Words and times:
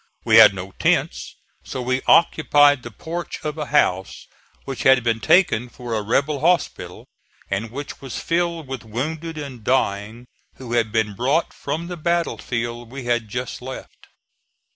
We 0.25 0.37
had 0.37 0.55
no 0.55 0.71
tents, 0.79 1.35
so 1.63 1.79
we 1.79 2.01
occupied 2.07 2.81
the 2.81 2.89
porch 2.89 3.37
of 3.43 3.55
a 3.59 3.67
house 3.67 4.25
which 4.65 4.81
had 4.81 5.03
been 5.03 5.19
taken 5.19 5.69
for 5.69 5.93
a 5.93 6.01
rebel 6.01 6.39
hospital 6.39 7.05
and 7.51 7.69
which 7.69 8.01
was 8.01 8.17
filled 8.19 8.67
with 8.67 8.83
wounded 8.83 9.37
and 9.37 9.63
dying 9.63 10.25
who 10.55 10.73
had 10.73 10.91
been 10.91 11.13
brought 11.13 11.53
from 11.53 11.85
the 11.85 11.97
battle 11.97 12.39
field 12.39 12.89
we 12.89 13.03
had 13.03 13.29
just 13.29 13.61
left. 13.61 14.07